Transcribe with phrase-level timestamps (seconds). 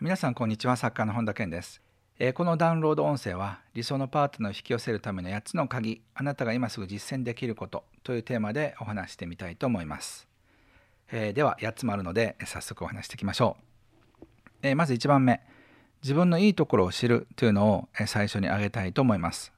[0.00, 0.76] 皆さんこんにちは。
[0.76, 1.82] 作家の本田健です。
[2.20, 6.02] えこのダウンロード音声は理想のパートナーを引き寄せるための8つの鍵。
[6.14, 10.28] あなたが今すぐ実践できることというテーマでお話してみたいと思います、
[11.10, 13.56] えー、では8つもあるので早速お話していきましょ
[14.22, 14.24] う、
[14.62, 15.40] えー、まず1番目。
[16.00, 19.52] 自分のいいところを知るというのを最初に挙げたいと思います、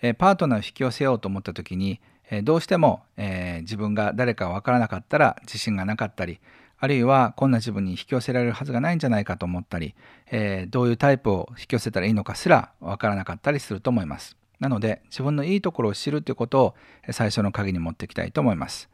[0.00, 2.00] え、パートナーを引き寄せようと思った時に
[2.44, 6.40] どうしても、え自分が誰か分からなかったら自信がなかったり
[6.82, 9.94] あるいはこんな自分に引き寄せられるはずがないんじゃないかと思ったり、
[10.32, 14.36] えー、どういうタイプを引き寄せたらいいのかすらわからなかったりすると思います。
[14.58, 16.74] なので自分のいいところを知るということを
[17.12, 18.88] 最初の鍵に持っていきたいと思います。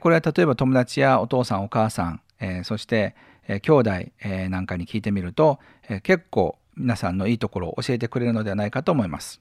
[0.00, 3.14] これは例えば友達やお父さんお母さん、えー、そして
[3.62, 3.90] 兄弟
[4.50, 5.60] なんかに聞いてみると
[6.02, 9.40] 結構皆さんのいいところを教えてくれるのではないかと思います。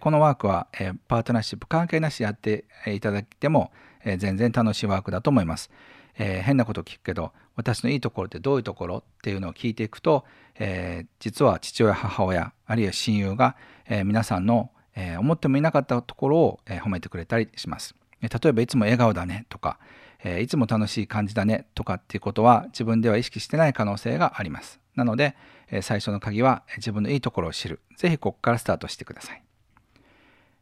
[0.00, 0.66] このワークは
[1.08, 3.72] パートナーシップ関係なしやっていただいても
[4.18, 5.70] 全然楽しいワークだと思います。
[6.18, 10.24] えー、変なこと聞くけど私のいいところってどういうところっていうのを聞いていくと、
[10.58, 13.56] えー、実は父親母親あるいは親友が、
[13.88, 17.94] えー、皆さんの、え思ってもいなかったところを、え褒めてくれたりします。
[18.20, 19.78] 例えばいつも笑顔だねとか、
[20.24, 24.80] えいつも楽しい感じだねとかっていうことは自分では意識してない可能性があります。
[24.94, 25.34] なので、
[25.70, 27.80] え最初の鍵は自分のいいところを知る。
[27.96, 29.42] ぜひここからスタートしてください。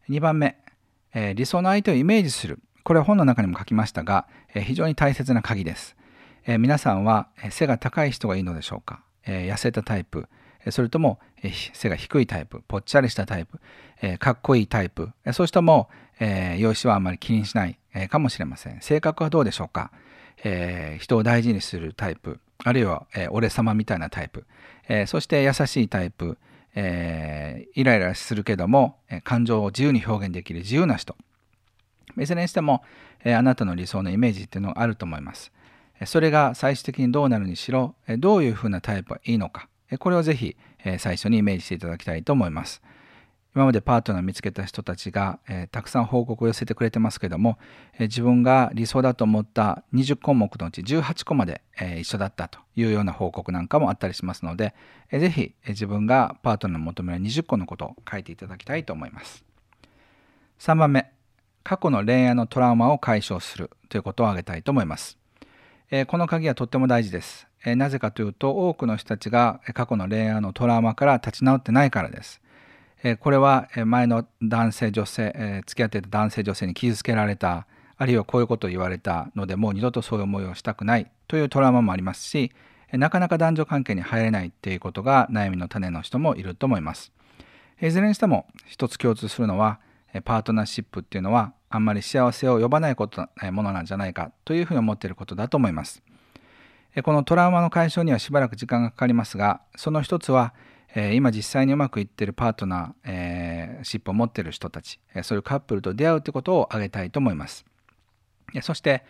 [0.08, 0.56] 2番目、
[1.12, 2.60] え理想の相手をイメージする。
[2.84, 5.96] これは本の中にも書きましたが、え非常に大切な鍵です。
[6.46, 10.28] え皆さんは背が高い人がいいのでしょうか、え痩せたタイプ、
[10.70, 11.18] それとも
[11.72, 13.60] 背が低いタイプ、ぽっちゃりしたタイプ、
[14.02, 18.80] えかっこいいタイプ、そうしたも、え容姿はあまり気にしない、えかもしれません。
[18.80, 19.90] 性格はどうでしょうか、
[20.42, 24.46] え人を大事にするタイプ、あるいは、え俺様みたいなタイプ、
[24.88, 26.38] えそして優しいタイプ、
[26.74, 31.16] えイライラするけども、感情を自由に表現できる自由な人、
[32.18, 32.82] いずれにしても、
[33.24, 35.52] えあなたの理想のイメージっていうのがあると思います。
[36.06, 40.56] それが最終的にどうなるにしろ、どういうふうなタイプがいいのか、これをぜひ
[40.98, 42.82] 最初にイメージしていただきたいと思います。
[43.52, 47.58] 今までパートナーを見つけた人たちが、えたくさん報告を寄せてくれてますけども、
[47.98, 54.72] え自分が理想だと思った20項目のうち18個まで、え一緒だったというような報告なんかもあったりしますので、
[55.10, 59.44] えー、ぜひ、え自分がパートナーに求める20個のことを書いていただきたいと思います。
[60.60, 61.10] 3番目、
[61.70, 65.18] 過去の恋愛のトラウマを解消するということを挙げたいと思います。
[65.88, 67.46] えこの鍵はとっても大事です。
[67.64, 72.40] えなぜかというと多くの人たちが過去の恋愛のトラウマから立ち直ってないからです。
[73.04, 82.50] えこれは前の男性女性、え付き合っていた男性女性に傷つけられたあるいはこういうことを言われたのでもう二度とそういう思いをしたくないというトラウマもありますし
[82.90, 87.12] なかなか男女関係に入れないっていうことが悩みの種の人もいると思います。
[87.80, 89.78] いずれにしても一つ共通するのは
[90.24, 96.02] パートナーシップっていうのはあんまり幸せを呼ばないことものなんじゃないかというふうに思っていることだと思います。
[97.04, 100.52] このトラウマの解消にはしばらく時間がかかりますがその一つは
[101.12, 107.64] 今実際にうまくいっているパートナーシップを持っている人たちそういうカップルと出会うということを挙げたいと思います。
[108.62, 109.04] そして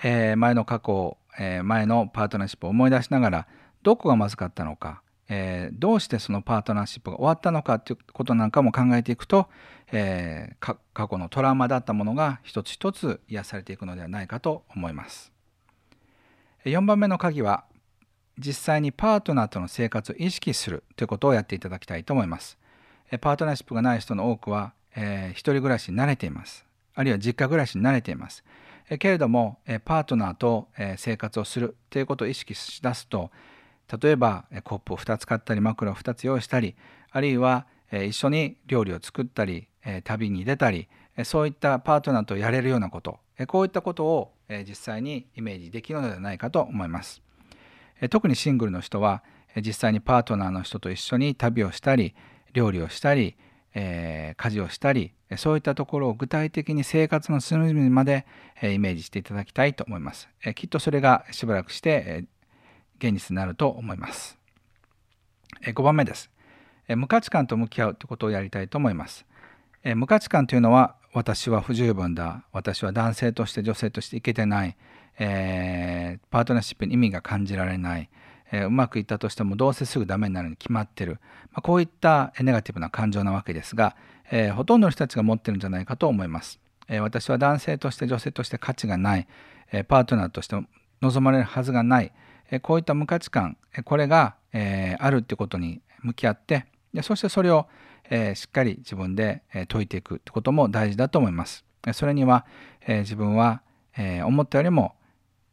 [0.00, 1.16] 前の過去
[1.64, 3.46] 前のパートナーシップを思い出しながら
[3.82, 9.48] どこがまずかったのかえー、どうしてそのパートナーシップが終わったのかということなんかも考えていくと、
[9.92, 15.32] えー、過去のトラウマだったものが一つ一つ癒されていくのではないかと思います。
[16.64, 17.64] 4番目の鍵は
[18.38, 22.58] 実際にパートナーとの生活を意識するということをやっていただきたいと思います。
[23.20, 26.66] パートナーシップがない人の多くは、えー、一人暮らしに慣れています。
[26.94, 28.44] あるいは実家暮らしに慣れています。
[28.98, 33.30] けれどもパートナーと生活をするということを意識しだすと
[34.00, 36.74] 例えばコップを2つ買ったり枕を2つ用意したり
[37.10, 39.68] あるいは一緒に料理を作ったり
[40.04, 40.88] 旅に出たり
[41.24, 43.20] そういったパートナーとやれるようなこと。
[43.48, 44.32] こういったことを
[44.66, 47.22] 実際にイメージできるのではないかと思います。
[48.10, 49.22] 特にシングルの人は
[49.56, 52.14] 実際にパートナーの人と一緒に旅をしたり
[52.52, 53.36] 料理をしたり
[53.74, 58.26] 家事をしたりそういったところを具体的に生活の隅々まで
[58.62, 60.28] イメージしていただきたいと思います。
[60.54, 62.24] きっとそれがしばらくして
[62.98, 64.38] 現実になると思います。
[65.62, 66.30] 5番目です。
[66.88, 69.26] 無価値観と向き合うということをやりたいと思います。
[69.94, 72.44] 無価値観というのは私は不十分だ。
[72.52, 74.76] 私は男性として女性としていけてない、
[75.18, 78.10] えー、パートナーシップに意味が感じられない、
[78.52, 81.18] えー、うまくいったとしてもどうせすぐダメになるに決まってる、
[81.52, 83.96] まあ、こういったネガティブな感情なわけですが、
[84.30, 89.26] えー、ほとんどの人たちが持ってるんじゃないかと思います、え私は男性として女性として価値がない、
[89.72, 90.56] えパートナーとして
[91.00, 92.12] 望まれるはずがない、
[92.62, 96.66] こういった無価値観これがあるってことに向き合って
[97.02, 97.66] そしてそれを
[98.34, 101.64] しっかり自分で解いていくってことも大事だと思います。
[101.92, 102.46] それには
[102.86, 103.62] 自分は
[104.24, 104.94] 思ったよりも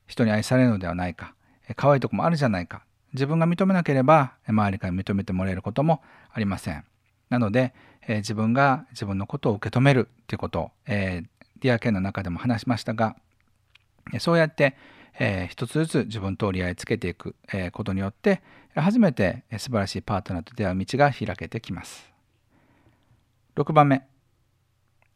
[0.07, 1.34] 人に愛されるのではないか
[1.75, 6.01] 可愛いとこもあるじゃないか自分が認めなければ周りから認めてもらえることも
[6.31, 6.84] ありません。
[7.30, 7.74] なので、
[8.07, 11.28] 自分が自分のことを受け止めるということを、えー、
[11.62, 13.16] ディアケの中でも話しましたが
[14.19, 14.75] そうやって、
[15.19, 18.42] えー、一つずつ自分と折り合いつけていく、えー、ことによって
[18.75, 22.12] 初めて素晴らしいパートナーと出会う道が開けてきます。
[23.56, 24.04] 6番目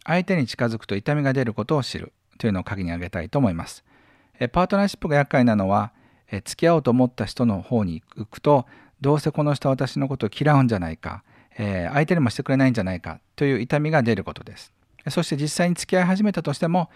[0.05, 3.83] 相手に近づくと痛みが出ることを知るというのを鍵に挙げたいと思います。
[4.51, 5.91] パートナーシップが厄介なのは
[6.29, 8.67] 付き合おうと思った人の方に行くと
[9.01, 11.23] どうせこの人は私のことを嫌うんじゃないか、
[11.57, 14.73] え相手にもしてくれないんじゃないかという痛みが出ることです。
[15.09, 16.89] そして実際に付き合い始めたとしても、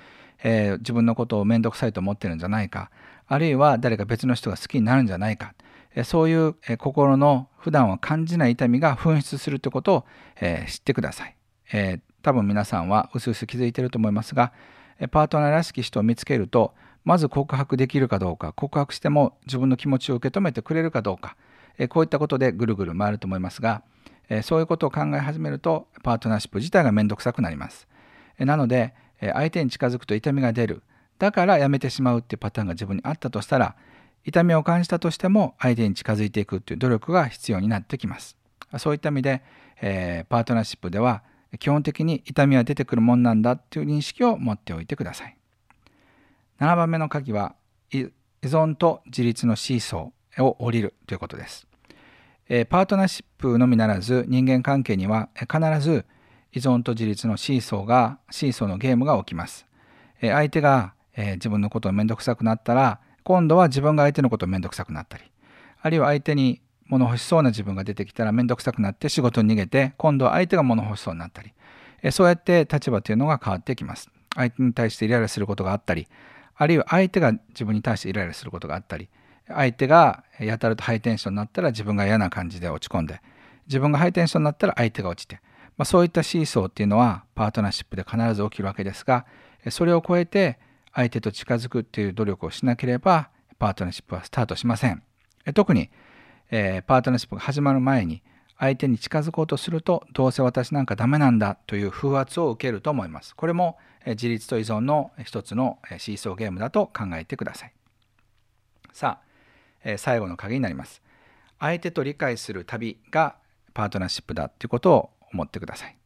[0.43, 2.91] えー、自分のことを面倒くさいと思ってるんじゃないか
[3.27, 5.53] あるいは誰か別の人が好きになるんじゃないか、
[5.95, 10.05] えそういう、心の普段は感じない痛みが噴出するということを、
[10.41, 11.35] え知ってください、
[11.71, 14.51] え多分皆さんはうすうす気づいてると思いますが
[15.11, 16.73] パートナーらしき人を見つけると
[17.03, 21.35] まず告白できるかどうか告白しても自分の気持ちを受け止めてくれるかどうか
[21.89, 23.81] こういったことでぐるぐる回ると思いますが
[24.43, 27.87] そういうことを考え始めるとパートナーシップ自体が面倒くさくなります。
[28.45, 30.83] なので相手に近づくと痛みが出る
[31.19, 33.75] だからやめてしまうっていうパターンが自分にあったとしたら
[34.25, 38.37] 痛みを感じたとしても相手に近づいていくっていう努力が必要になってきます
[38.77, 39.41] そういった意味で、
[39.81, 41.23] えー、パートナーシップでは
[41.59, 45.35] 基本的に痛みは出てくるもんなんだっていう認識を持っておいてください。
[46.59, 47.55] 7番目の鍵は
[47.91, 48.07] 依
[48.43, 51.67] 存と自立のシーソーを降りるということです
[52.47, 52.65] え。
[52.65, 56.05] パートナーシップのみならず人間関係には必ず
[56.53, 59.65] 依存と自立のシーソーがシーソーのゲームが起きます。
[60.21, 65.23] え相手がえ自分のことを面倒くさくなったら今度は自分が相手のことを面倒くさくなったり
[65.81, 71.53] あるいは相手に物欲しそうな自分が出てきたら面倒くさくなって仕事に逃げて今度は相手が物欲しそうになったり
[72.01, 76.07] えそうやって立場というのが変わってきます相手に対してイライラすることがあったり
[76.55, 79.09] あるいは相手が自分に対してイライラすることがあったり
[79.47, 83.21] 相手がやたらとハイテンションになったら自分が嫌な感じで落ち込んで
[83.67, 85.39] 自分がハイテンションになったら相手が落ちて、
[85.81, 89.25] まあ、そういったシーソーっていうのはパートナーシップで必ず起きるわけですが
[89.71, 90.59] それを超えて
[90.93, 95.01] 相手と近づくっていう努力をしなければパートナーシップはスタートしません
[95.55, 95.89] 特に
[96.51, 98.21] えー、パートナーシップが始まる前に
[98.59, 103.35] 相手に近づこうとするとどうせ私なんかダメなんだという風圧を受けると思います。
[103.35, 107.73] これも自立と依存の一つのシーソーゲームだと考えてください。
[108.93, 109.19] さ
[109.83, 111.01] あ、最後の鍵になります。
[111.59, 113.35] 相手と理解する旅が
[113.73, 115.97] パートナーシップだということを思ってください。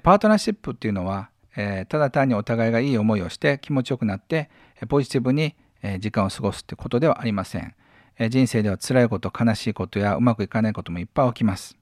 [0.00, 1.30] パートナーシップっていうのは
[1.88, 4.48] ただ単にお互いがいい思いをして気持ちよくなって
[4.88, 5.56] ポジティブに
[5.98, 7.74] 時間を過ごすってことではありません。
[8.28, 11.78] 人生では辛いこと悲しいことやうまくいかないこともいっぱい起きます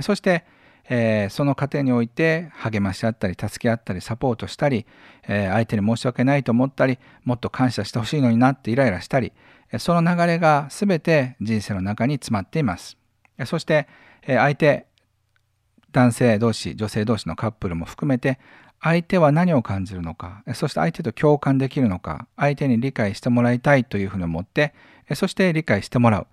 [0.00, 0.46] そして、
[0.88, 4.86] え、その過程において励まし合ったり助け合ったりサポートしたり、
[5.28, 9.32] え、相手に申し訳ないと思ったりもっと感謝してほしいのになってイライラしたり
[9.78, 12.96] その流れが全て人生の中に詰まっています
[13.44, 13.86] そして
[14.26, 14.86] 相手
[15.92, 18.38] 男性同士女性同士のカップルも含めて
[18.80, 24.74] 相手は何を感じるのかそして相手と共感できるのか相手に理解してもらいたいというふうに思って
[25.14, 26.26] そして理解してもらう。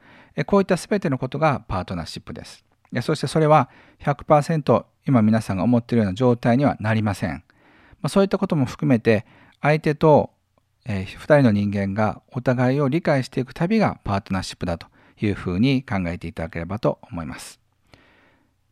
[0.46, 2.64] こういった全てのことがパートナーシップです。
[3.02, 3.70] そしてそれは
[4.00, 7.44] 100%今皆さんが思っているような状態にはなりません。
[8.08, 9.26] そういったことも含めて
[9.62, 10.32] 相手と
[10.86, 14.88] 2人の人間がお互いを理解していく旅がパートナーシップだと
[15.22, 17.59] いうふうに考えていただければと思います。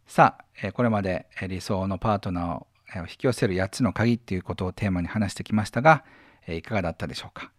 [0.08, 2.68] さあ、これまで理想のパートナーを
[3.02, 6.06] 引き寄せる8つの鍵っていうことをテーマに話してきましたが、
[6.48, 7.52] いかがだったでしょうか？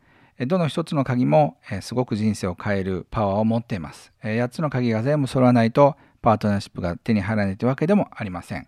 [0.46, 4.12] どの一つの鍵もすごく人生を変えるパワーを持っています。
[4.22, 8.66] 8つの鍵が全部揃わないとパートナーシップが手に入らないというわけでもありません。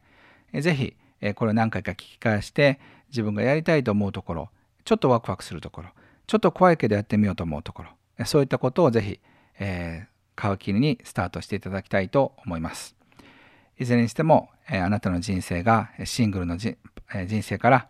[0.52, 0.94] ぜひ
[1.34, 4.50] これを何回か聞き返して自分がやりたいと思うところ、
[4.84, 5.88] ちょっとワクワクするところ、
[6.26, 7.84] ちょっと怖いけどやってみようと思うとこ
[8.18, 9.20] ろ、そういったことをぜひ、
[9.58, 12.99] えー、皮切りにスタートしていただきたいと思います。
[13.80, 16.76] いずれにしても、あなたの人生がシングルの人
[17.42, 17.88] 生から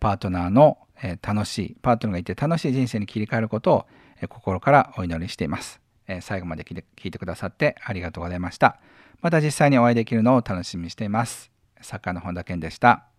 [0.00, 3.86] パートナーのえ楽しい、パートナーがいて楽しい人生に切り替えることを、
[4.20, 5.80] え心からお祈りしています。
[6.06, 8.80] え最後まで聞いてくださってありがとうございました。
[9.20, 11.50] また実際にお会いできるのを楽しみにしています。
[11.80, 13.11] 作家の本田健でした。